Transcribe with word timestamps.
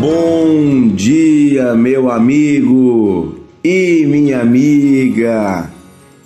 Bom 0.00 0.94
dia, 0.94 1.74
meu 1.74 2.08
amigo 2.08 3.34
e 3.64 4.06
minha 4.06 4.40
amiga. 4.40 5.68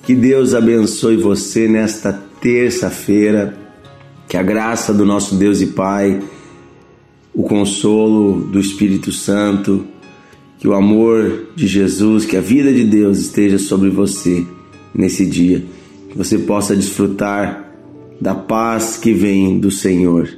Que 0.02 0.14
Deus 0.14 0.52
abençoe 0.52 1.16
você 1.16 1.66
nesta 1.66 2.12
terça-feira. 2.38 3.56
Que 4.29 4.36
a 4.36 4.43
graça 4.43 4.93
do 4.93 5.06
nosso 5.06 5.36
Deus 5.36 5.62
e 5.62 5.68
Pai, 5.68 6.22
o 7.32 7.45
consolo 7.45 8.43
do 8.43 8.61
Espírito 8.61 9.11
Santo, 9.11 9.86
que 10.59 10.68
o 10.68 10.75
amor 10.75 11.46
de 11.57 11.66
Jesus, 11.66 12.27
que 12.27 12.36
a 12.36 12.43
vida 12.43 12.70
de 12.70 12.84
Deus 12.84 13.20
esteja 13.20 13.59
sobre 13.59 13.89
você 13.89 14.46
nesse 14.95 15.25
dia. 15.25 15.64
Que 16.11 16.18
você 16.18 16.39
possa 16.39 16.77
desfrutar 16.77 17.73
da 18.20 18.34
paz 18.34 18.98
que 18.98 19.14
vem 19.14 19.59
do 19.59 19.70
Senhor 19.70 20.29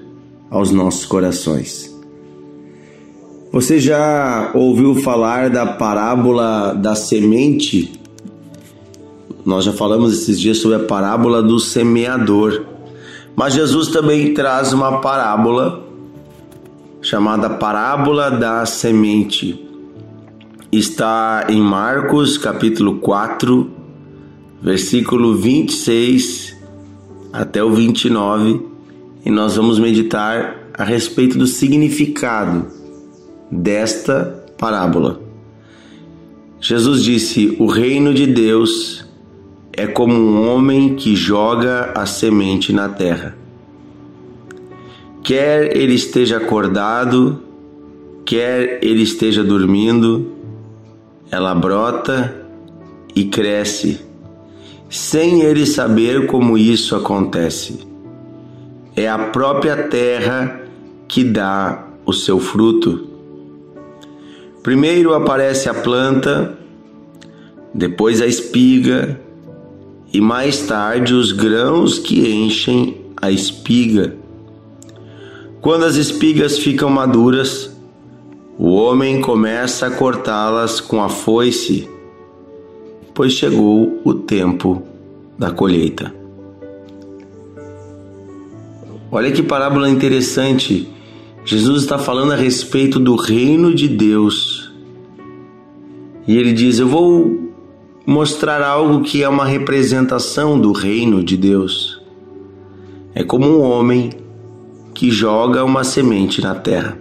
aos 0.49 0.71
nossos 0.71 1.05
corações. 1.05 1.94
Você 3.55 3.79
já 3.79 4.51
ouviu 4.53 4.97
falar 4.97 5.49
da 5.49 5.65
parábola 5.65 6.75
da 6.75 6.97
semente? 6.97 7.93
Nós 9.47 9.65
já 9.65 9.73
falamos 9.73 10.13
esses 10.13 10.41
dias 10.41 10.59
sobre 10.59 10.79
a 10.79 10.81
parábola 10.81 11.41
do 11.41 11.61
semeador. 11.61 12.65
Mas 13.37 13.55
Jesus 13.55 13.87
também 13.87 14.35
traz 14.35 14.73
uma 14.73 15.01
parábola 15.01 15.85
chamada 17.01 17.49
parábola 17.49 18.29
da 18.29 18.67
semente. 18.67 19.65
Está 20.73 21.47
em 21.49 21.61
Marcos 21.61 22.37
capítulo 22.37 22.97
4, 22.97 23.71
versículo 24.61 25.37
26 25.37 26.57
até 27.33 27.63
o 27.63 27.71
29, 27.71 28.67
e 29.25 29.31
nós 29.31 29.55
vamos 29.55 29.79
meditar 29.79 30.71
a 30.77 30.83
respeito 30.83 31.39
do 31.39 31.47
significado 31.47 32.83
desta 33.51 34.45
parábola. 34.59 35.21
Jesus 36.61 37.03
disse: 37.03 37.57
O 37.59 37.67
reino 37.67 38.15
de 38.15 38.27
Deus 38.27 39.05
é 39.73 39.87
como 39.87 40.15
um 40.15 40.49
homem 40.49 40.95
que 40.95 41.15
joga 41.15 41.93
a 41.95 42.07
semente 42.07 42.73
na 42.73 42.89
terra. 42.89 43.37
Quer 45.23 45.77
ele 45.77 45.95
esteja 45.95 46.37
acordado, 46.37 47.43
quer 48.25 48.79
ele 48.83 49.03
esteja 49.03 49.43
dormindo, 49.43 50.33
ela 51.31 51.55
brota 51.55 52.45
e 53.15 53.25
cresce, 53.25 54.01
sem 54.89 55.43
ele 55.43 55.67
saber 55.67 56.27
como 56.27 56.57
isso 56.57 56.95
acontece. 56.95 57.81
É 58.95 59.09
a 59.09 59.19
própria 59.19 59.89
terra 59.89 60.63
que 61.09 61.25
dá 61.25 61.89
o 62.07 62.13
seu 62.13 62.39
fruto. 62.39 63.14
Primeiro 64.65 65.13
aparece 65.13 65.69
a 65.69 65.75
planta, 65.75 66.57
depois 67.75 68.23
a 68.23 68.27
espiga 68.27 69.21
e 70.11 70.23
mais 70.23 70.63
tarde 70.63 71.13
os 71.13 71.33
grãos 71.33 71.99
que 71.99 72.27
enchem 72.33 72.97
a 73.21 73.31
espiga. 73.31 74.17
Quando 75.61 75.85
as 75.85 75.97
espigas 75.97 76.59
ficam 76.59 76.89
maduras, 76.89 77.77
o 78.59 78.71
homem 78.71 79.21
começa 79.21 79.89
a 79.89 79.91
cortá-las 79.91 80.81
com 80.81 81.03
a 81.03 81.11
foice, 81.11 81.87
pois 83.13 83.35
chegou 83.35 84.01
o 84.03 84.15
tempo 84.15 84.83
da 85.39 85.51
colheita. 85.51 86.11
Olha 89.13 89.31
que 89.31 89.43
parábola 89.43 89.91
interessante 89.91 90.94
Jesus 91.45 91.83
está 91.83 91.99
falando 91.99 92.33
a 92.33 92.37
respeito 92.37 92.99
do 92.99 93.17
reino 93.17 93.75
de 93.75 93.89
Deus. 93.89 94.73
E 96.27 96.37
ele 96.37 96.53
diz: 96.53 96.79
Eu 96.79 96.89
vou 96.89 97.53
mostrar 98.07 98.63
algo 98.63 99.03
que 99.03 99.23
é 99.23 99.29
uma 99.29 99.45
representação 99.45 100.59
do 100.59 100.73
reino 100.73 101.23
de 101.23 101.37
Deus. 101.37 102.01
É 103.15 103.23
como 103.23 103.47
um 103.47 103.61
homem 103.61 104.11
que 104.95 105.11
joga 105.11 105.65
uma 105.65 105.85
semente 105.85 106.41
na 106.41 106.55
terra. 106.55 106.99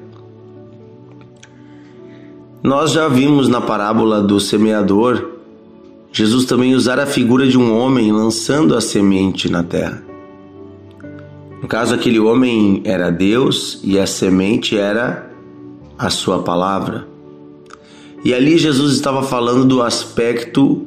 Nós 2.61 2.91
já 2.91 3.07
vimos 3.07 3.47
na 3.47 3.61
parábola 3.61 4.21
do 4.21 4.39
semeador 4.39 5.33
Jesus 6.13 6.45
também 6.45 6.75
usar 6.75 6.99
a 6.99 7.07
figura 7.07 7.47
de 7.47 7.57
um 7.57 7.75
homem 7.75 8.11
lançando 8.11 8.75
a 8.75 8.81
semente 8.81 9.49
na 9.49 9.63
terra. 9.63 10.03
No 11.63 11.69
caso, 11.69 11.95
aquele 11.95 12.19
homem 12.19 12.81
era 12.83 13.09
Deus 13.09 13.79
e 13.85 13.97
a 13.97 14.05
semente 14.05 14.77
era 14.77 15.31
a 15.97 16.09
sua 16.09 16.43
palavra. 16.43 17.07
E 18.21 18.33
ali 18.33 18.57
Jesus 18.57 18.93
estava 18.93 19.23
falando 19.23 19.63
do 19.63 19.81
aspecto 19.81 20.85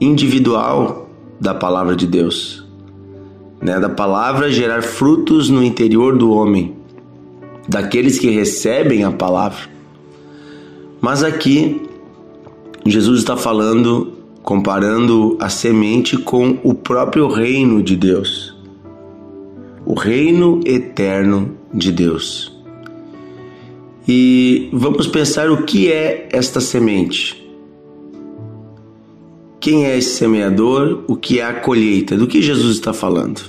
individual 0.00 1.10
da 1.38 1.52
palavra 1.54 1.94
de 1.94 2.06
Deus, 2.06 2.66
né? 3.60 3.78
da 3.78 3.90
palavra 3.90 4.50
gerar 4.50 4.80
frutos 4.80 5.50
no 5.50 5.62
interior 5.62 6.16
do 6.16 6.30
homem, 6.30 6.74
daqueles 7.68 8.18
que 8.18 8.30
recebem 8.30 9.04
a 9.04 9.12
palavra. 9.12 9.68
Mas 11.02 11.22
aqui, 11.22 11.82
Jesus 12.86 13.18
está 13.18 13.36
falando, 13.36 14.14
comparando 14.42 15.36
a 15.38 15.50
semente 15.50 16.16
com 16.16 16.58
o 16.64 16.72
próprio 16.72 17.28
reino 17.28 17.82
de 17.82 17.94
Deus 17.94 18.51
o 19.84 19.94
reino 19.94 20.60
eterno 20.64 21.56
de 21.72 21.90
Deus. 21.90 22.52
E 24.06 24.68
vamos 24.72 25.06
pensar 25.06 25.50
o 25.50 25.64
que 25.64 25.90
é 25.90 26.28
esta 26.32 26.60
semente. 26.60 27.40
Quem 29.60 29.86
é 29.86 29.96
esse 29.96 30.16
semeador? 30.16 31.04
O 31.06 31.14
que 31.14 31.38
é 31.38 31.44
a 31.44 31.54
colheita? 31.54 32.16
Do 32.16 32.26
que 32.26 32.42
Jesus 32.42 32.74
está 32.74 32.92
falando? 32.92 33.40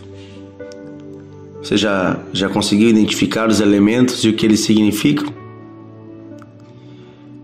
Você 1.61 1.75
já, 1.75 2.19
já 2.31 2.50
conseguiu 2.50 2.89
identificar 2.89 3.50
os 3.50 3.59
elementos 3.61 4.23
e 4.23 4.29
o 4.29 4.33
que 4.33 4.45
eles 4.45 4.59
significam? 4.59 5.33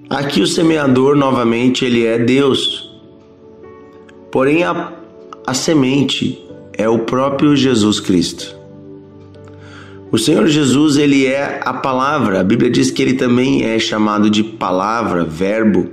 Aqui 0.09 0.41
o 0.41 0.47
semeador, 0.47 1.15
novamente, 1.15 1.85
ele 1.85 2.05
é 2.05 2.19
Deus. 2.19 2.91
Porém, 4.31 4.63
a, 4.63 4.93
a 5.47 5.53
semente 5.53 6.43
é 6.73 6.87
o 6.87 6.99
próprio 6.99 7.55
Jesus 7.55 7.99
Cristo. 7.99 8.58
O 10.11 10.17
Senhor 10.17 10.47
Jesus, 10.47 10.97
ele 10.97 11.27
é 11.27 11.61
a 11.63 11.71
palavra. 11.71 12.39
A 12.39 12.43
Bíblia 12.43 12.71
diz 12.71 12.89
que 12.89 12.99
ele 12.99 13.13
também 13.13 13.63
é 13.63 13.77
chamado 13.77 14.27
de 14.27 14.43
palavra, 14.43 15.23
verbo. 15.23 15.87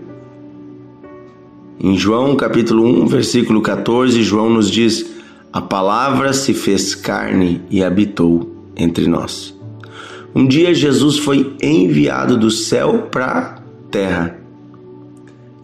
Em 1.79 1.99
João 1.99 2.35
capítulo 2.35 2.83
1, 3.03 3.07
versículo 3.09 3.61
14, 3.61 4.23
João 4.23 4.49
nos 4.49 4.71
diz: 4.71 5.05
A 5.53 5.61
palavra 5.61 6.33
se 6.33 6.55
fez 6.55 6.95
carne 6.95 7.61
e 7.71 7.85
habitou 7.85 8.51
entre 8.75 9.07
nós. 9.07 9.55
Um 10.35 10.47
dia 10.47 10.73
Jesus 10.73 11.19
foi 11.19 11.55
enviado 11.63 12.39
do 12.39 12.51
céu 12.51 13.09
para 13.11 13.27
a 13.27 13.91
terra. 13.91 14.41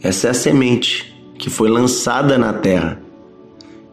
Essa 0.02 0.28
é 0.28 0.30
a 0.30 0.34
semente 0.34 1.14
que 1.38 1.48
foi 1.48 1.70
lançada 1.70 2.36
na 2.36 2.52
terra. 2.52 3.00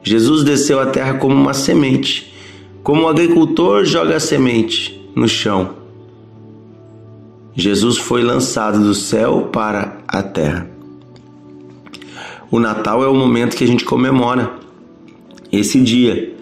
Jesus 0.04 0.44
desceu 0.44 0.82
à 0.82 0.86
terra 0.86 1.14
como 1.14 1.34
uma 1.34 1.54
semente 1.54 2.30
como 2.84 3.04
o 3.04 3.08
agricultor 3.08 3.84
joga 3.86 4.16
a 4.16 4.20
semente 4.20 5.10
no 5.16 5.28
chão, 5.28 5.76
Jesus 7.56 7.98
foi 7.98 8.24
lançado 8.24 8.80
do 8.80 8.94
céu 8.94 9.50
para 9.52 9.98
a 10.08 10.24
terra. 10.24 10.70
O 12.50 12.60
Natal 12.60 13.04
é 13.04 13.08
o 13.08 13.14
momento 13.14 13.56
que 13.56 13.64
a 13.64 13.68
gente 13.68 13.86
comemora 13.86 14.54
esse 15.52 15.80
dia 15.82 16.36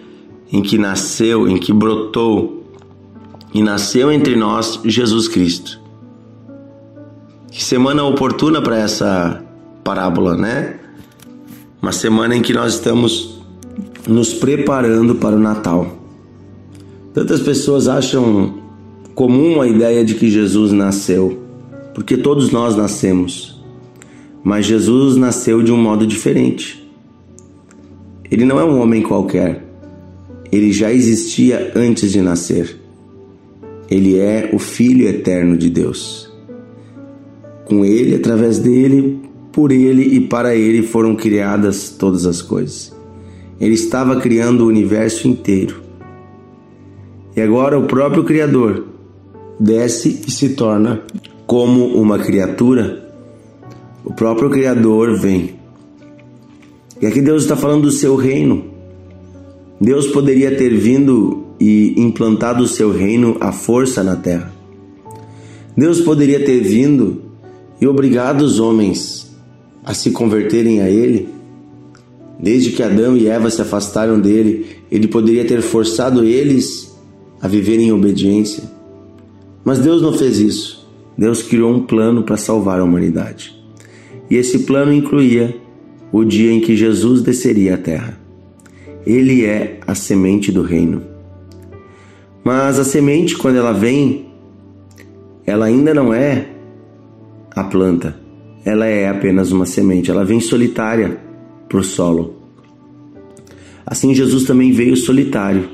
em 0.50 0.62
que 0.62 0.78
nasceu, 0.78 1.48
em 1.48 1.58
que 1.58 1.72
brotou 1.72 2.64
e 3.52 3.62
nasceu 3.62 4.10
entre 4.12 4.36
nós 4.36 4.80
Jesus 4.84 5.28
Cristo. 5.28 5.80
Que 7.50 7.64
semana 7.64 8.04
oportuna 8.04 8.62
para 8.62 8.78
essa 8.78 9.42
parábola, 9.82 10.36
né? 10.36 10.78
Uma 11.82 11.92
semana 11.92 12.36
em 12.36 12.42
que 12.42 12.52
nós 12.52 12.74
estamos 12.74 13.40
nos 14.06 14.32
preparando 14.32 15.16
para 15.16 15.34
o 15.34 15.38
Natal. 15.38 15.97
Tantas 17.18 17.40
pessoas 17.40 17.88
acham 17.88 18.60
comum 19.12 19.60
a 19.60 19.66
ideia 19.66 20.04
de 20.04 20.14
que 20.14 20.30
Jesus 20.30 20.70
nasceu, 20.70 21.36
porque 21.92 22.16
todos 22.16 22.52
nós 22.52 22.76
nascemos. 22.76 23.60
Mas 24.44 24.66
Jesus 24.66 25.16
nasceu 25.16 25.60
de 25.60 25.72
um 25.72 25.76
modo 25.76 26.06
diferente. 26.06 26.88
Ele 28.30 28.44
não 28.44 28.60
é 28.60 28.64
um 28.64 28.80
homem 28.80 29.02
qualquer. 29.02 29.64
Ele 30.52 30.70
já 30.70 30.92
existia 30.92 31.72
antes 31.74 32.12
de 32.12 32.20
nascer. 32.20 32.78
Ele 33.90 34.16
é 34.16 34.50
o 34.52 34.58
Filho 34.60 35.08
eterno 35.08 35.58
de 35.58 35.68
Deus. 35.70 36.32
Com 37.64 37.84
ele, 37.84 38.14
através 38.14 38.60
dele, 38.60 39.18
por 39.50 39.72
ele 39.72 40.04
e 40.04 40.20
para 40.20 40.54
ele 40.54 40.82
foram 40.82 41.16
criadas 41.16 41.90
todas 41.90 42.24
as 42.26 42.40
coisas. 42.40 42.96
Ele 43.60 43.74
estava 43.74 44.20
criando 44.20 44.60
o 44.60 44.68
universo 44.68 45.26
inteiro 45.26 45.87
e 47.38 47.40
agora 47.40 47.78
o 47.78 47.84
próprio 47.84 48.24
Criador 48.24 48.84
desce 49.60 50.22
e 50.26 50.28
se 50.28 50.56
torna 50.56 51.02
como 51.46 51.86
uma 51.86 52.18
criatura, 52.18 53.12
o 54.04 54.12
próprio 54.12 54.50
Criador 54.50 55.16
vem. 55.20 55.54
E 57.00 57.06
aqui 57.06 57.20
Deus 57.20 57.44
está 57.44 57.54
falando 57.54 57.82
do 57.82 57.92
seu 57.92 58.16
reino. 58.16 58.64
Deus 59.80 60.08
poderia 60.08 60.56
ter 60.56 60.70
vindo 60.70 61.44
e 61.60 61.94
implantado 61.96 62.64
o 62.64 62.66
seu 62.66 62.90
reino 62.90 63.36
à 63.38 63.52
força 63.52 64.02
na 64.02 64.16
terra. 64.16 64.52
Deus 65.76 66.00
poderia 66.00 66.44
ter 66.44 66.58
vindo 66.60 67.22
e 67.80 67.86
obrigado 67.86 68.42
os 68.42 68.58
homens 68.58 69.32
a 69.84 69.94
se 69.94 70.10
converterem 70.10 70.80
a 70.80 70.90
Ele. 70.90 71.28
Desde 72.40 72.72
que 72.72 72.82
Adão 72.82 73.16
e 73.16 73.28
Eva 73.28 73.48
se 73.48 73.62
afastaram 73.62 74.18
dele, 74.18 74.66
ele 74.90 75.06
poderia 75.06 75.44
ter 75.44 75.62
forçado 75.62 76.24
eles 76.24 76.87
a 77.40 77.48
viverem 77.48 77.88
em 77.88 77.92
obediência. 77.92 78.64
Mas 79.64 79.78
Deus 79.78 80.00
não 80.02 80.12
fez 80.12 80.38
isso. 80.38 80.88
Deus 81.16 81.42
criou 81.42 81.72
um 81.72 81.82
plano 81.82 82.22
para 82.22 82.36
salvar 82.36 82.80
a 82.80 82.84
humanidade. 82.84 83.56
E 84.30 84.36
esse 84.36 84.60
plano 84.60 84.92
incluía 84.92 85.56
o 86.12 86.24
dia 86.24 86.52
em 86.52 86.60
que 86.60 86.76
Jesus 86.76 87.22
desceria 87.22 87.74
à 87.74 87.78
terra. 87.78 88.18
Ele 89.06 89.44
é 89.44 89.80
a 89.86 89.94
semente 89.94 90.52
do 90.52 90.62
reino. 90.62 91.02
Mas 92.44 92.78
a 92.78 92.84
semente, 92.84 93.36
quando 93.36 93.56
ela 93.56 93.72
vem, 93.72 94.26
ela 95.44 95.66
ainda 95.66 95.92
não 95.92 96.12
é 96.14 96.48
a 97.54 97.64
planta. 97.64 98.18
Ela 98.64 98.86
é 98.86 99.08
apenas 99.08 99.50
uma 99.50 99.66
semente. 99.66 100.10
Ela 100.10 100.24
vem 100.24 100.40
solitária 100.40 101.18
para 101.68 101.78
o 101.78 101.84
solo. 101.84 102.36
Assim, 103.86 104.14
Jesus 104.14 104.44
também 104.44 104.72
veio 104.72 104.96
solitário. 104.96 105.68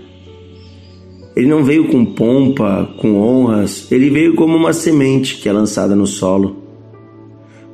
Ele 1.36 1.48
não 1.48 1.64
veio 1.64 1.88
com 1.88 2.04
pompa, 2.04 2.88
com 2.98 3.16
honras, 3.16 3.90
ele 3.90 4.08
veio 4.08 4.34
como 4.34 4.56
uma 4.56 4.72
semente 4.72 5.36
que 5.36 5.48
é 5.48 5.52
lançada 5.52 5.96
no 5.96 6.06
solo. 6.06 6.56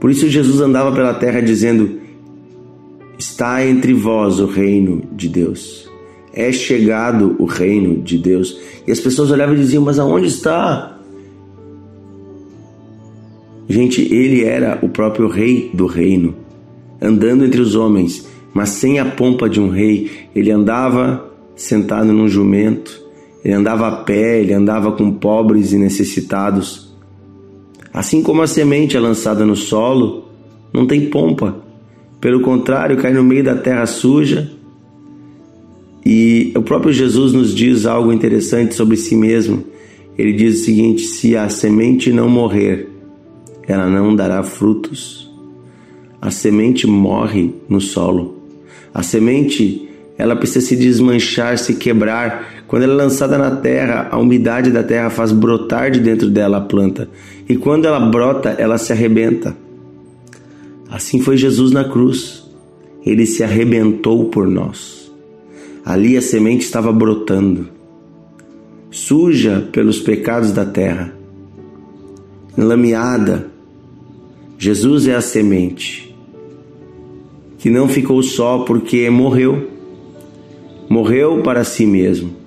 Por 0.01 0.11
isso, 0.11 0.29
Jesus 0.29 0.61
andava 0.61 0.91
pela 0.93 1.13
terra 1.13 1.41
dizendo: 1.41 2.01
Está 3.19 3.67
entre 3.67 3.93
vós 3.93 4.41
o 4.41 4.47
reino 4.47 5.03
de 5.13 5.29
Deus. 5.29 5.91
É 6.33 6.51
chegado 6.51 7.37
o 7.39 7.45
reino 7.45 8.01
de 8.03 8.17
Deus. 8.17 8.59
E 8.87 8.91
as 8.91 8.99
pessoas 8.99 9.31
olhavam 9.31 9.55
e 9.55 9.59
diziam: 9.59 9.85
Mas 9.85 9.99
aonde 9.99 10.29
está? 10.29 10.99
Gente, 13.69 14.03
ele 14.13 14.43
era 14.43 14.79
o 14.83 14.89
próprio 14.89 15.29
rei 15.29 15.71
do 15.75 15.87
reino, 15.87 16.35
andando 17.01 17.45
entre 17.45 17.61
os 17.61 17.77
homens, 17.77 18.27
mas 18.53 18.71
sem 18.71 18.99
a 18.99 19.05
pompa 19.05 19.49
de 19.51 19.61
um 19.61 19.69
rei. 19.69 20.11
Ele 20.35 20.51
andava 20.51 21.31
sentado 21.55 22.11
num 22.13 22.27
jumento, 22.27 23.00
ele 23.45 23.55
andava 23.55 23.89
a 23.89 23.93
pé, 23.93 24.41
ele 24.41 24.53
andava 24.53 24.93
com 24.93 25.13
pobres 25.13 25.73
e 25.73 25.79
necessitados. 25.79 26.95
Assim 27.93 28.23
como 28.23 28.43
a 28.43 28.47
semente 28.47 28.97
é 28.97 29.01
lançada 29.01 29.45
no 29.45 29.57
solo, 29.57 30.29
não 30.73 30.87
tem 30.87 31.09
pompa 31.09 31.71
pelo 32.21 32.43
contrário, 32.43 32.99
cai 32.99 33.15
no 33.15 33.25
meio 33.25 33.43
da 33.43 33.55
terra 33.55 33.87
suja. 33.87 34.51
E 36.05 36.53
o 36.55 36.63
próprio 36.63 36.93
Jesus 36.93 37.33
nos 37.33 37.55
diz 37.55 37.87
algo 37.87 38.13
interessante 38.13 38.75
sobre 38.75 38.97
si 38.97 39.17
mesmo. 39.17 39.65
Ele 40.19 40.35
diz 40.35 40.61
o 40.61 40.65
seguinte: 40.65 41.03
se 41.03 41.35
a 41.35 41.49
semente 41.49 42.13
não 42.13 42.29
morrer, 42.29 42.89
ela 43.67 43.89
não 43.89 44.15
dará 44.15 44.43
frutos. 44.43 45.31
A 46.21 46.31
semente 46.31 46.87
morre 46.87 47.55
no 47.67 47.81
solo. 47.81 48.39
A 48.93 49.03
semente, 49.03 49.89
ela 50.19 50.37
precisa 50.37 50.67
se 50.67 50.77
desmanchar, 50.77 51.57
se 51.57 51.75
quebrar. 51.75 52.60
Quando 52.71 52.85
ela 52.85 52.93
é 52.93 52.97
lançada 52.97 53.37
na 53.37 53.51
terra, 53.57 54.07
a 54.13 54.17
umidade 54.17 54.71
da 54.71 54.85
terra 54.85 55.11
faz 55.11 55.33
brotar 55.33 55.91
de 55.91 55.99
dentro 55.99 56.31
dela 56.31 56.59
a 56.59 56.61
planta. 56.61 57.11
E 57.49 57.57
quando 57.57 57.85
ela 57.85 57.99
brota, 57.99 58.51
ela 58.51 58.79
se 58.79 58.93
arrebenta. 58.93 59.57
Assim 60.89 61.21
foi 61.21 61.37
Jesus 61.37 61.73
na 61.73 61.83
cruz. 61.83 62.49
Ele 63.05 63.27
se 63.27 63.43
arrebentou 63.43 64.27
por 64.27 64.47
nós. 64.47 65.13
Ali 65.85 66.17
a 66.17 66.23
semente 66.23 66.65
estava 66.65 66.93
brotando, 66.93 67.67
suja 68.89 69.69
pelos 69.73 69.99
pecados 69.99 70.53
da 70.53 70.65
terra, 70.65 71.13
lameada. 72.57 73.49
Jesus 74.57 75.09
é 75.09 75.17
a 75.17 75.21
semente 75.21 76.15
que 77.59 77.69
não 77.69 77.89
ficou 77.89 78.23
só 78.23 78.61
porque 78.61 79.11
morreu. 79.11 79.69
Morreu 80.89 81.43
para 81.43 81.65
si 81.65 81.85
mesmo, 81.85 82.40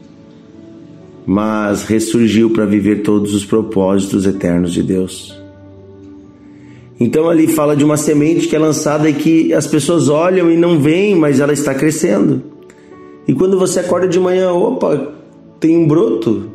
mas 1.26 1.84
ressurgiu 1.84 2.50
para 2.50 2.66
viver 2.66 3.02
todos 3.02 3.34
os 3.34 3.46
propósitos 3.46 4.26
eternos 4.26 4.74
de 4.74 4.84
Deus. 4.84 5.38
Então 7.00 7.30
ali 7.30 7.48
fala 7.48 7.76
de 7.76 7.84
uma 7.84 7.98
semente 7.98 8.48
que 8.48 8.56
é 8.56 8.60
lançada 8.60 9.10
e 9.10 9.14
que 9.14 9.54
as 9.54 9.68
pessoas 9.68 10.10
olham 10.10 10.52
e 10.52 10.58
não 10.58 10.80
veem, 10.80 11.16
mas 11.16 11.40
ela 11.40 11.54
está 11.54 11.74
crescendo. 11.74 12.42
E 13.28 13.34
quando 13.34 13.58
você 13.58 13.80
acorda 13.80 14.08
de 14.08 14.20
manhã, 14.20 14.52
opa, 14.52 15.14
tem 15.60 15.78
um 15.78 15.88
broto. 15.88 16.50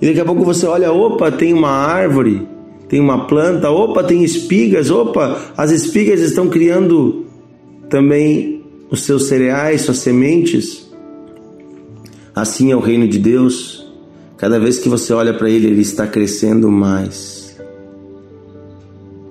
E 0.00 0.06
daqui 0.06 0.20
a 0.20 0.24
pouco 0.24 0.44
você 0.44 0.66
olha, 0.66 0.92
opa, 0.92 1.30
tem 1.30 1.52
uma 1.52 1.70
árvore, 1.70 2.46
tem 2.88 3.00
uma 3.00 3.26
planta, 3.26 3.70
opa, 3.70 4.02
tem 4.02 4.24
espigas, 4.24 4.90
opa, 4.90 5.52
as 5.56 5.70
espigas 5.70 6.20
estão 6.20 6.48
criando 6.48 7.26
também 7.88 8.62
os 8.90 9.02
seus 9.02 9.24
cereais, 9.24 9.82
suas 9.82 9.98
sementes. 9.98 10.90
Assim 12.34 12.72
é 12.72 12.76
o 12.76 12.80
reino 12.80 13.06
de 13.06 13.18
Deus. 13.18 13.79
Cada 14.40 14.58
vez 14.58 14.78
que 14.78 14.88
você 14.88 15.12
olha 15.12 15.34
para 15.34 15.50
ele, 15.50 15.66
ele 15.66 15.82
está 15.82 16.06
crescendo 16.06 16.70
mais. 16.70 17.54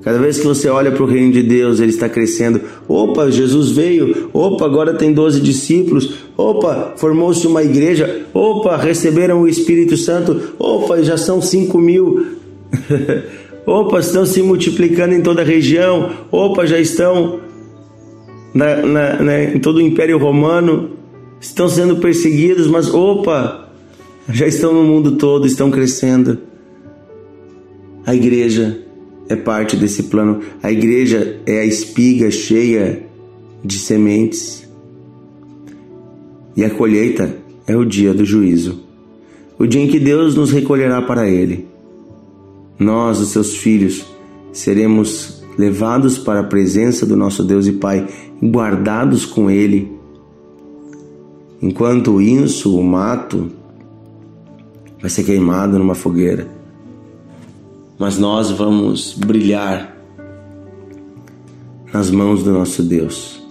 Cada 0.03 0.19
vez 0.19 0.37
que 0.37 0.45
você 0.45 0.69
olha 0.69 0.91
para 0.91 1.01
o 1.01 1.07
reino 1.07 1.33
de 1.33 1.41
Deus, 1.41 1.79
ele 1.79 1.89
está 1.89 2.07
crescendo. 2.07 2.61
Opa, 2.87 3.31
Jesus 3.31 3.71
veio. 3.71 4.29
Opa, 4.31 4.65
agora 4.65 4.93
tem 4.93 5.11
12 5.11 5.41
discípulos. 5.41 6.13
Opa, 6.37 6.93
formou-se 6.95 7.47
uma 7.47 7.63
igreja. 7.63 8.21
Opa, 8.35 8.77
receberam 8.77 9.41
o 9.41 9.47
Espírito 9.47 9.97
Santo. 9.97 10.53
Opa, 10.59 11.01
já 11.01 11.17
são 11.17 11.41
5 11.41 11.75
mil. 11.79 12.27
Opa, 13.65 13.99
estão 13.99 14.27
se 14.27 14.43
multiplicando 14.43 15.15
em 15.15 15.21
toda 15.21 15.41
a 15.41 15.45
região. 15.45 16.11
Opa, 16.31 16.67
já 16.67 16.79
estão 16.79 17.39
na, 18.53 18.75
na, 18.85 19.43
em 19.43 19.59
todo 19.59 19.77
o 19.77 19.81
Império 19.81 20.19
Romano. 20.19 20.91
Estão 21.41 21.67
sendo 21.67 21.95
perseguidos, 21.97 22.67
mas 22.67 22.93
opa, 22.93 23.68
já 24.31 24.47
estão 24.47 24.73
no 24.73 24.83
mundo 24.83 25.17
todo, 25.17 25.47
estão 25.47 25.71
crescendo. 25.71 26.37
A 28.05 28.15
igreja 28.15 28.79
é 29.27 29.35
parte 29.35 29.75
desse 29.75 30.03
plano. 30.03 30.39
A 30.61 30.71
igreja 30.71 31.39
é 31.45 31.59
a 31.59 31.65
espiga 31.65 32.29
cheia 32.31 33.03
de 33.63 33.77
sementes. 33.77 34.67
E 36.55 36.63
a 36.63 36.69
colheita 36.69 37.37
é 37.67 37.75
o 37.75 37.85
dia 37.85 38.13
do 38.13 38.25
juízo, 38.25 38.81
o 39.57 39.65
dia 39.65 39.81
em 39.81 39.87
que 39.87 39.99
Deus 39.99 40.35
nos 40.35 40.51
recolherá 40.51 41.01
para 41.01 41.29
Ele. 41.29 41.67
Nós, 42.77 43.19
os 43.19 43.29
seus 43.29 43.55
filhos, 43.55 44.05
seremos 44.51 45.43
levados 45.57 46.17
para 46.17 46.39
a 46.39 46.43
presença 46.43 47.05
do 47.05 47.15
nosso 47.15 47.43
Deus 47.43 47.67
e 47.67 47.73
Pai, 47.73 48.07
guardados 48.41 49.25
com 49.25 49.49
Ele, 49.49 49.91
enquanto 51.61 52.11
o 52.11 52.21
inso, 52.21 52.77
o 52.77 52.83
mato, 52.83 53.51
vai 55.01 55.09
ser 55.09 55.23
queimado 55.23 55.77
numa 55.77 55.95
fogueira 55.95 56.59
mas 57.99 58.17
nós 58.17 58.49
vamos 58.49 59.13
brilhar 59.13 59.93
nas 61.93 62.09
mãos 62.09 62.41
do 62.41 62.51
nosso 62.53 62.81
Deus. 62.81 63.43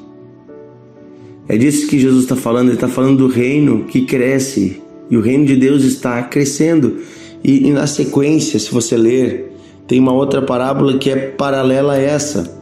É 1.47 1.57
disso 1.59 1.87
que 1.87 1.99
Jesus 1.99 2.23
está 2.23 2.35
falando, 2.35 2.69
ele 2.69 2.76
está 2.76 2.88
falando 2.88 3.19
do 3.19 3.26
reino 3.26 3.85
que 3.85 4.07
cresce 4.07 4.83
e 5.11 5.17
o 5.19 5.21
reino 5.21 5.45
de 5.45 5.55
Deus 5.55 5.85
está 5.85 6.23
crescendo. 6.23 6.97
E, 7.45 7.69
e, 7.69 7.71
na 7.71 7.87
sequência, 7.87 8.59
se 8.59 8.73
você 8.73 8.97
ler, 8.97 9.52
tem 9.87 10.00
uma 10.00 10.12
outra 10.12 10.40
parábola 10.40 10.97
que 10.97 11.11
é 11.11 11.17
paralela 11.17 11.95
a 11.95 11.99
essa, 11.99 12.59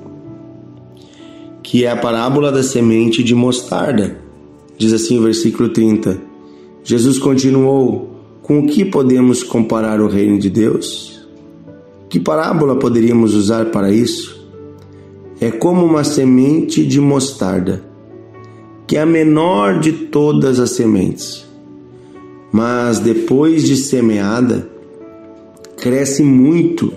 que 1.62 1.84
é 1.84 1.90
a 1.90 1.96
parábola 1.96 2.50
da 2.50 2.64
semente 2.64 3.22
de 3.22 3.34
mostarda. 3.34 4.18
Diz 4.76 4.92
assim 4.92 5.18
o 5.18 5.22
versículo 5.22 5.68
30. 5.68 6.18
Jesus 6.82 7.18
continuou: 7.18 8.15
Com 8.46 8.60
o 8.60 8.66
que 8.68 8.84
podemos 8.84 9.42
comparar 9.42 10.00
o 10.00 10.06
reino 10.06 10.38
de 10.38 10.48
Deus? 10.48 11.26
Que 12.08 12.20
parábola 12.20 12.76
poderíamos 12.76 13.34
usar 13.34 13.72
para 13.72 13.90
isso? 13.90 14.40
É 15.40 15.50
como 15.50 15.84
uma 15.84 16.04
semente 16.04 16.86
de 16.86 17.00
mostarda, 17.00 17.82
que 18.86 18.96
é 18.96 19.00
a 19.00 19.04
menor 19.04 19.80
de 19.80 19.90
todas 19.90 20.60
as 20.60 20.70
sementes, 20.70 21.44
mas 22.52 23.00
depois 23.00 23.64
de 23.64 23.74
semeada, 23.74 24.70
cresce 25.76 26.22
muito 26.22 26.92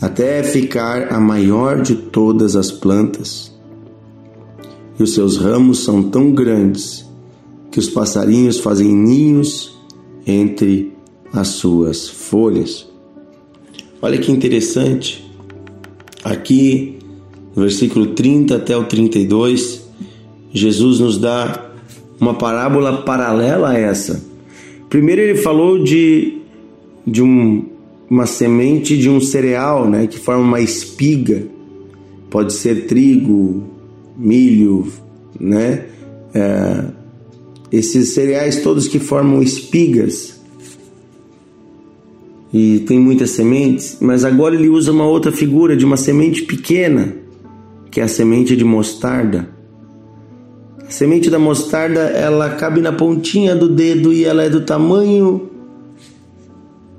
até 0.00 0.42
ficar 0.42 1.12
a 1.12 1.20
maior 1.20 1.80
de 1.80 1.94
todas 1.94 2.56
as 2.56 2.72
plantas. 2.72 3.56
E 4.98 5.04
os 5.04 5.14
seus 5.14 5.36
ramos 5.36 5.84
são 5.84 6.02
tão 6.02 6.32
grandes 6.32 7.08
que 7.70 7.78
os 7.78 7.88
passarinhos 7.88 8.58
fazem 8.58 8.92
ninhos 8.92 9.71
entre 10.26 10.92
as 11.32 11.48
suas 11.48 12.08
folhas. 12.08 12.88
Olha 14.00 14.18
que 14.18 14.30
interessante. 14.30 15.24
Aqui, 16.24 16.98
no 17.54 17.62
versículo 17.62 18.08
30 18.08 18.56
até 18.56 18.76
o 18.76 18.84
32, 18.84 19.82
Jesus 20.52 21.00
nos 21.00 21.18
dá 21.18 21.70
uma 22.20 22.34
parábola 22.34 23.02
paralela 23.02 23.70
a 23.70 23.78
essa. 23.78 24.22
Primeiro 24.88 25.22
ele 25.22 25.36
falou 25.36 25.82
de, 25.82 26.38
de 27.06 27.22
um, 27.22 27.64
uma 28.08 28.26
semente 28.26 28.96
de 28.96 29.08
um 29.08 29.20
cereal, 29.20 29.88
né, 29.88 30.06
que 30.06 30.18
forma 30.18 30.42
uma 30.42 30.60
espiga. 30.60 31.44
Pode 32.30 32.52
ser 32.52 32.86
trigo, 32.86 33.64
milho, 34.16 34.92
né? 35.38 35.86
É, 36.34 36.84
esses 37.72 38.12
cereais 38.14 38.62
todos 38.62 38.86
que 38.86 38.98
formam 38.98 39.42
espigas 39.42 40.40
e 42.52 42.80
tem 42.80 43.00
muitas 43.00 43.30
sementes, 43.30 43.96
mas 44.00 44.24
agora 44.24 44.54
ele 44.54 44.68
usa 44.68 44.92
uma 44.92 45.06
outra 45.06 45.32
figura 45.32 45.74
de 45.74 45.84
uma 45.86 45.96
semente 45.96 46.42
pequena, 46.42 47.14
que 47.90 48.00
é 48.00 48.04
a 48.04 48.08
semente 48.08 48.54
de 48.54 48.64
mostarda. 48.64 49.48
A 50.86 50.90
semente 50.90 51.30
da 51.30 51.38
mostarda, 51.38 52.00
ela 52.00 52.50
cabe 52.50 52.82
na 52.82 52.92
pontinha 52.92 53.56
do 53.56 53.68
dedo 53.68 54.12
e 54.12 54.24
ela 54.24 54.42
é 54.42 54.50
do 54.50 54.60
tamanho 54.60 55.50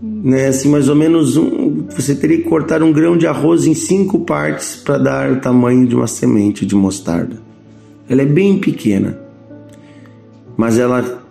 né, 0.04 0.48
assim, 0.48 0.70
mais 0.70 0.90
ou 0.90 0.96
menos 0.96 1.38
um, 1.38 1.86
você 1.96 2.14
teria 2.14 2.38
que 2.38 2.44
cortar 2.44 2.84
um 2.84 2.92
grão 2.92 3.16
de 3.16 3.26
arroz 3.26 3.66
em 3.66 3.74
cinco 3.74 4.20
partes 4.20 4.76
para 4.76 4.98
dar 4.98 5.32
o 5.32 5.40
tamanho 5.40 5.88
de 5.88 5.96
uma 5.96 6.08
semente 6.08 6.66
de 6.66 6.76
mostarda. 6.76 7.42
Ela 8.10 8.24
é 8.24 8.26
bem 8.26 8.60
pequena, 8.60 9.18
mas 10.58 10.78
ela 10.78 11.24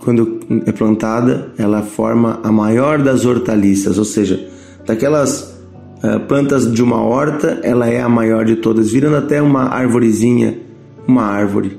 quando 0.00 0.40
é 0.66 0.72
plantada, 0.72 1.52
ela 1.58 1.82
forma 1.82 2.40
a 2.42 2.50
maior 2.50 3.02
das 3.02 3.24
hortaliças, 3.26 3.98
ou 3.98 4.04
seja, 4.04 4.48
daquelas 4.86 5.54
uh, 6.02 6.18
plantas 6.26 6.72
de 6.72 6.82
uma 6.82 7.02
horta, 7.02 7.60
ela 7.62 7.86
é 7.86 8.00
a 8.00 8.08
maior 8.08 8.44
de 8.44 8.56
todas, 8.56 8.90
virando 8.90 9.16
até 9.16 9.40
uma 9.42 9.64
arvorezinha, 9.64 10.58
uma 11.06 11.22
árvore. 11.22 11.78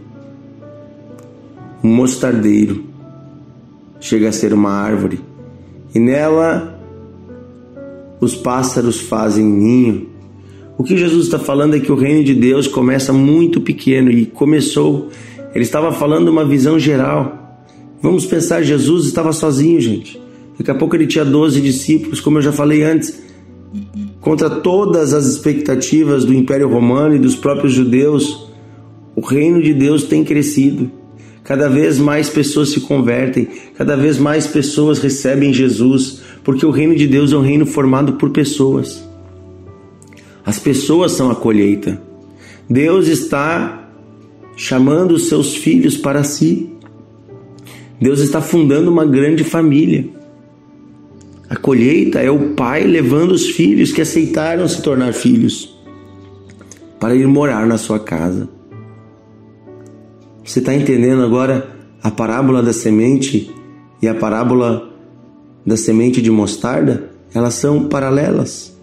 Um 1.84 1.90
mostardeiro 1.90 2.84
chega 4.00 4.30
a 4.30 4.32
ser 4.32 4.54
uma 4.54 4.72
árvore, 4.72 5.20
e 5.94 6.00
nela 6.00 6.80
os 8.20 8.36
pássaros 8.36 9.00
fazem 9.00 9.44
ninho. 9.44 10.10
O 10.78 10.84
que 10.84 10.96
Jesus 10.96 11.26
está 11.26 11.40
falando 11.40 11.76
é 11.76 11.80
que 11.80 11.92
o 11.92 11.96
reino 11.96 12.24
de 12.24 12.36
Deus 12.36 12.68
começa 12.68 13.12
muito 13.12 13.60
pequeno 13.60 14.12
e 14.12 14.28
começou. 14.28 15.10
Ele 15.54 15.64
estava 15.64 15.92
falando 15.92 16.30
uma 16.30 16.46
visão 16.46 16.80
geral 16.80 17.42
Vamos 18.02 18.26
pensar, 18.26 18.64
Jesus 18.64 19.06
estava 19.06 19.32
sozinho, 19.32 19.80
gente. 19.80 20.20
Daqui 20.58 20.72
a 20.72 20.76
pouco 20.76 20.96
ele 20.96 21.06
tinha 21.06 21.24
12 21.24 21.62
discípulos, 21.62 22.20
como 22.20 22.40
eu 22.40 22.42
já 22.42 22.52
falei 22.52 22.82
antes. 22.82 23.22
Contra 24.20 24.50
todas 24.50 25.14
as 25.14 25.28
expectativas 25.28 26.26
do 26.26 26.34
Império 26.34 26.68
Romano 26.68 27.16
e 27.16 27.20
dos 27.20 27.36
próprios 27.36 27.74
judeus, 27.74 28.50
o 29.16 29.22
reino 29.22 29.62
de 29.62 29.72
Deus 29.74 30.04
tem 30.04 30.24
crescido. 30.24 30.90
Cada 31.44 31.70
vez 31.70 32.00
mais 32.00 32.28
pessoas 32.28 32.70
se 32.70 32.82
convertem, 32.82 33.48
cada 33.76 33.96
vez 33.96 34.18
mais 34.18 34.48
pessoas 34.48 35.00
recebem 35.00 35.54
Jesus, 35.54 36.22
porque 36.44 36.66
o 36.66 36.72
reino 36.72 36.96
de 36.96 37.08
Deus 37.08 37.32
é 37.32 37.38
um 37.38 37.42
reino 37.42 37.68
formado 37.68 38.14
por 38.14 38.32
pessoas. 38.32 39.08
As 40.44 40.58
pessoas 40.58 41.12
são 41.12 41.30
a 41.30 41.36
colheita. 41.36 42.02
Deus 42.68 43.08
está 43.08 43.81
chamando 44.56 45.12
os 45.12 45.28
seus 45.28 45.56
filhos 45.56 45.98
para 45.98 46.24
si. 46.24 46.74
Deus 48.00 48.20
está 48.20 48.42
fundando 48.42 48.92
uma 48.92 49.06
grande 49.06 49.44
família. 49.44 50.08
A 51.50 51.56
colheita 51.56 52.20
é 52.20 52.32
o 52.32 52.54
pai 52.56 52.84
levando 52.84 53.32
os 53.32 53.50
filhos 53.50 53.92
que 53.92 54.02
aceitaram 54.02 54.68
se 54.68 54.82
tornar 54.82 55.14
filhos 55.14 55.78
para 57.00 57.16
ir 57.16 57.28
morar 57.28 57.66
na 57.68 57.78
sua 57.78 58.00
casa. 58.00 58.48
Você 60.44 60.60
está 60.60 60.74
entendendo 60.74 61.24
agora 61.24 61.70
a 62.02 62.10
parábola 62.10 62.64
da 62.64 62.74
semente 62.74 63.54
e 64.02 64.08
a 64.08 64.16
parábola 64.16 64.90
da 65.66 65.78
semente 65.78 66.22
de 66.22 66.32
mostarda? 66.32 67.12
Elas 67.34 67.54
são 67.54 67.86
paralelas. 67.86 68.76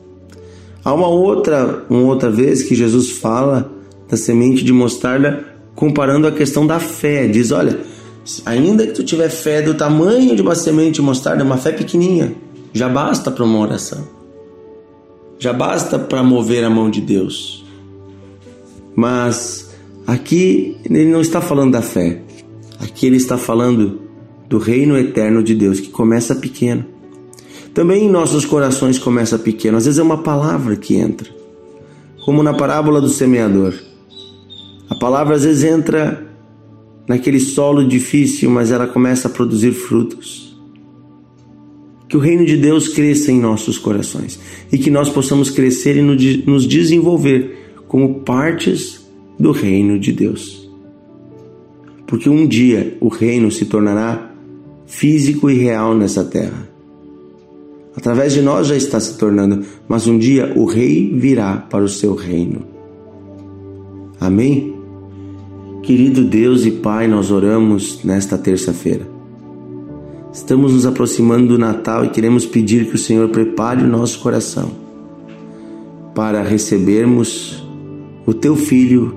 Há 0.84 0.94
uma 0.94 1.08
outra, 1.08 1.84
uma 1.90 2.02
outra 2.02 2.30
vez 2.30 2.62
que 2.62 2.74
Jesus 2.74 3.10
fala 3.10 3.72
da 4.08 4.16
semente 4.16 4.64
de 4.64 4.72
mostarda 4.72 5.44
comparando 5.78 6.26
a 6.26 6.32
questão 6.32 6.66
da 6.66 6.80
fé. 6.80 7.28
Diz: 7.28 7.52
olha, 7.52 7.78
Ainda 8.44 8.86
que 8.86 8.92
tu 8.92 9.02
tiver 9.02 9.30
fé 9.30 9.62
do 9.62 9.74
tamanho 9.74 10.36
de 10.36 10.42
uma 10.42 10.54
semente 10.54 10.96
de 10.96 11.02
mostarda, 11.02 11.42
uma 11.42 11.56
fé 11.56 11.72
pequenininha, 11.72 12.34
já 12.72 12.88
basta 12.88 13.30
para 13.30 13.44
uma 13.44 13.58
oração. 13.58 14.06
Já 15.38 15.52
basta 15.52 15.98
para 15.98 16.22
mover 16.22 16.64
a 16.64 16.68
mão 16.68 16.90
de 16.90 17.00
Deus. 17.00 17.64
Mas 18.94 19.70
aqui 20.06 20.76
ele 20.84 21.06
não 21.06 21.20
está 21.20 21.40
falando 21.40 21.72
da 21.72 21.80
fé. 21.80 22.20
Aqui 22.80 23.06
ele 23.06 23.16
está 23.16 23.38
falando 23.38 24.00
do 24.48 24.58
reino 24.58 24.98
eterno 24.98 25.42
de 25.42 25.54
Deus, 25.54 25.80
que 25.80 25.88
começa 25.88 26.34
pequeno. 26.34 26.84
Também 27.72 28.04
em 28.04 28.10
nossos 28.10 28.44
corações 28.44 28.98
começa 28.98 29.38
pequeno. 29.38 29.78
Às 29.78 29.84
vezes 29.84 30.00
é 30.00 30.02
uma 30.02 30.18
palavra 30.18 30.76
que 30.76 30.96
entra. 30.96 31.30
Como 32.24 32.42
na 32.42 32.52
parábola 32.52 33.00
do 33.00 33.08
semeador. 33.08 33.87
A 34.88 34.94
palavra 34.94 35.36
às 35.36 35.44
vezes 35.44 35.64
entra 35.64 36.26
naquele 37.06 37.40
solo 37.40 37.86
difícil, 37.86 38.50
mas 38.50 38.70
ela 38.70 38.86
começa 38.86 39.28
a 39.28 39.30
produzir 39.30 39.72
frutos. 39.72 40.56
Que 42.08 42.16
o 42.16 42.20
reino 42.20 42.44
de 42.44 42.56
Deus 42.56 42.88
cresça 42.88 43.30
em 43.30 43.40
nossos 43.40 43.78
corações 43.78 44.38
e 44.72 44.78
que 44.78 44.90
nós 44.90 45.08
possamos 45.08 45.50
crescer 45.50 45.96
e 45.96 46.02
nos 46.02 46.66
desenvolver 46.66 47.74
como 47.86 48.20
partes 48.20 49.06
do 49.38 49.52
reino 49.52 49.98
de 49.98 50.12
Deus. 50.12 50.68
Porque 52.06 52.28
um 52.28 52.46
dia 52.46 52.96
o 53.00 53.08
reino 53.08 53.50
se 53.50 53.66
tornará 53.66 54.32
físico 54.86 55.50
e 55.50 55.54
real 55.54 55.94
nessa 55.94 56.24
terra. 56.24 56.68
Através 57.94 58.32
de 58.32 58.40
nós 58.40 58.68
já 58.68 58.76
está 58.76 58.98
se 58.98 59.18
tornando, 59.18 59.64
mas 59.86 60.06
um 60.06 60.18
dia 60.18 60.52
o 60.56 60.64
rei 60.64 61.12
virá 61.14 61.56
para 61.56 61.84
o 61.84 61.88
seu 61.88 62.14
reino. 62.14 62.64
Amém? 64.20 64.77
Querido 65.88 66.22
Deus 66.22 66.66
e 66.66 66.70
Pai, 66.70 67.08
nós 67.08 67.30
oramos 67.30 68.04
nesta 68.04 68.36
terça-feira. 68.36 69.08
Estamos 70.30 70.74
nos 70.74 70.84
aproximando 70.84 71.48
do 71.48 71.58
Natal 71.58 72.04
e 72.04 72.10
queremos 72.10 72.44
pedir 72.44 72.90
que 72.90 72.96
o 72.96 72.98
Senhor 72.98 73.26
prepare 73.30 73.82
o 73.82 73.86
nosso 73.86 74.18
coração 74.18 74.70
para 76.14 76.42
recebermos 76.42 77.66
o 78.26 78.34
Teu 78.34 78.54
Filho 78.54 79.16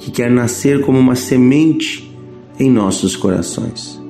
que 0.00 0.10
quer 0.10 0.28
nascer 0.28 0.80
como 0.80 0.98
uma 0.98 1.14
semente 1.14 2.12
em 2.58 2.68
nossos 2.68 3.14
corações. 3.14 4.02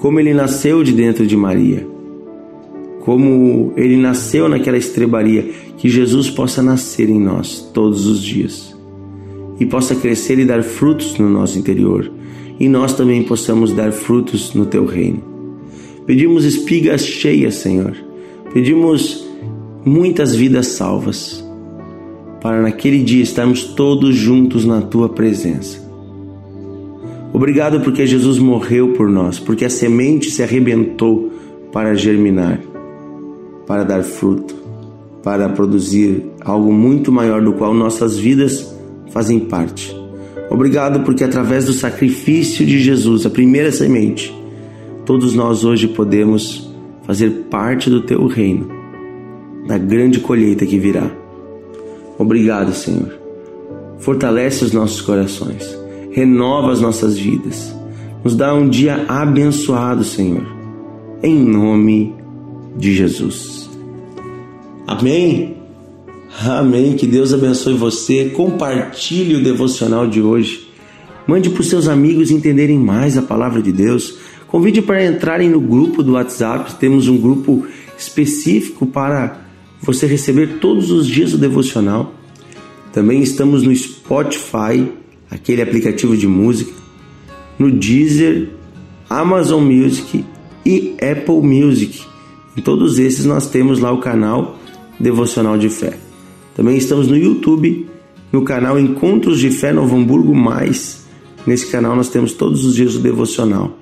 Como 0.00 0.18
ele 0.18 0.32
nasceu 0.32 0.82
de 0.82 0.94
dentro 0.94 1.26
de 1.26 1.36
Maria, 1.36 1.86
como 3.00 3.74
ele 3.76 3.98
nasceu 3.98 4.48
naquela 4.48 4.78
estrebaria, 4.78 5.46
que 5.76 5.90
Jesus 5.90 6.30
possa 6.30 6.62
nascer 6.62 7.10
em 7.10 7.20
nós 7.20 7.70
todos 7.74 8.06
os 8.06 8.22
dias 8.22 8.71
e 9.62 9.66
possa 9.66 9.94
crescer 9.94 10.40
e 10.40 10.44
dar 10.44 10.60
frutos 10.64 11.16
no 11.18 11.30
nosso 11.30 11.56
interior, 11.56 12.10
e 12.58 12.68
nós 12.68 12.94
também 12.94 13.22
possamos 13.22 13.72
dar 13.72 13.92
frutos 13.92 14.54
no 14.54 14.66
teu 14.66 14.84
reino. 14.84 15.22
Pedimos 16.04 16.44
espigas 16.44 17.06
cheias, 17.06 17.54
Senhor. 17.54 17.94
Pedimos 18.52 19.24
muitas 19.84 20.34
vidas 20.34 20.66
salvas, 20.66 21.46
para 22.40 22.60
naquele 22.60 23.04
dia 23.04 23.22
estarmos 23.22 23.62
todos 23.62 24.16
juntos 24.16 24.64
na 24.64 24.82
tua 24.82 25.08
presença. 25.08 25.80
Obrigado 27.32 27.80
porque 27.80 28.04
Jesus 28.04 28.40
morreu 28.40 28.94
por 28.94 29.08
nós, 29.08 29.38
porque 29.38 29.64
a 29.64 29.70
semente 29.70 30.28
se 30.28 30.42
arrebentou 30.42 31.30
para 31.72 31.94
germinar, 31.94 32.60
para 33.64 33.84
dar 33.84 34.02
fruto, 34.02 34.56
para 35.22 35.48
produzir 35.48 36.24
algo 36.40 36.72
muito 36.72 37.12
maior 37.12 37.40
do 37.40 37.52
qual 37.52 37.72
nossas 37.72 38.18
vidas 38.18 38.71
fazem 39.12 39.40
parte. 39.40 39.94
Obrigado 40.50 41.00
porque 41.04 41.24
através 41.24 41.66
do 41.66 41.72
sacrifício 41.72 42.66
de 42.66 42.78
Jesus, 42.78 43.24
a 43.24 43.30
primeira 43.30 43.70
semente, 43.70 44.34
todos 45.06 45.34
nós 45.34 45.64
hoje 45.64 45.88
podemos 45.88 46.70
fazer 47.06 47.30
parte 47.50 47.88
do 47.88 48.02
teu 48.02 48.26
reino, 48.26 48.68
da 49.66 49.78
grande 49.78 50.20
colheita 50.20 50.66
que 50.66 50.78
virá. 50.78 51.10
Obrigado, 52.18 52.72
Senhor. 52.72 53.18
Fortalece 53.98 54.64
os 54.64 54.72
nossos 54.72 55.00
corações, 55.00 55.78
renova 56.10 56.72
as 56.72 56.80
nossas 56.80 57.16
vidas. 57.16 57.74
Nos 58.24 58.36
dá 58.36 58.54
um 58.54 58.68
dia 58.68 59.04
abençoado, 59.08 60.04
Senhor. 60.04 60.46
Em 61.22 61.34
nome 61.34 62.14
de 62.76 62.92
Jesus. 62.92 63.70
Amém. 64.86 65.61
Amém. 66.40 66.94
Que 66.94 67.06
Deus 67.06 67.32
abençoe 67.32 67.74
você. 67.74 68.30
Compartilhe 68.30 69.36
o 69.36 69.42
devocional 69.42 70.06
de 70.06 70.20
hoje. 70.20 70.68
Mande 71.26 71.50
para 71.50 71.60
os 71.60 71.68
seus 71.68 71.88
amigos 71.88 72.30
entenderem 72.30 72.78
mais 72.78 73.16
a 73.16 73.22
palavra 73.22 73.62
de 73.62 73.72
Deus. 73.72 74.16
Convide 74.48 74.82
para 74.82 75.04
entrarem 75.04 75.48
no 75.48 75.60
grupo 75.60 76.02
do 76.02 76.12
WhatsApp. 76.12 76.74
Temos 76.76 77.08
um 77.08 77.16
grupo 77.16 77.66
específico 77.96 78.86
para 78.86 79.40
você 79.80 80.06
receber 80.06 80.58
todos 80.60 80.90
os 80.90 81.06
dias 81.06 81.32
o 81.32 81.38
devocional. 81.38 82.14
Também 82.92 83.22
estamos 83.22 83.62
no 83.62 83.74
Spotify, 83.74 84.86
aquele 85.30 85.62
aplicativo 85.62 86.16
de 86.16 86.26
música, 86.26 86.72
no 87.58 87.70
Deezer, 87.70 88.50
Amazon 89.08 89.62
Music 89.62 90.24
e 90.64 90.94
Apple 91.00 91.40
Music. 91.42 92.02
Em 92.56 92.60
todos 92.60 92.98
esses 92.98 93.24
nós 93.24 93.48
temos 93.48 93.78
lá 93.78 93.90
o 93.92 93.98
canal 93.98 94.58
Devocional 95.00 95.56
de 95.56 95.70
Fé. 95.70 96.01
Também 96.54 96.76
estamos 96.76 97.08
no 97.08 97.16
YouTube, 97.16 97.86
no 98.32 98.42
canal 98.42 98.78
Encontros 98.78 99.38
de 99.38 99.50
Fé 99.50 99.72
Novo 99.72 99.96
Hamburgo 99.96 100.34
Mais. 100.34 101.06
Nesse 101.46 101.66
canal 101.66 101.96
nós 101.96 102.08
temos 102.08 102.32
todos 102.32 102.64
os 102.64 102.74
dias 102.74 102.94
o 102.94 103.00
devocional. 103.00 103.78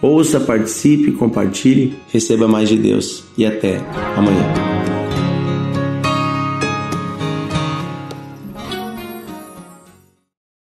Ouça, 0.00 0.40
participe, 0.40 1.12
compartilhe, 1.12 1.94
receba 2.12 2.48
mais 2.48 2.68
de 2.68 2.76
Deus 2.76 3.24
e 3.38 3.46
até 3.46 3.80
amanhã. 4.16 4.81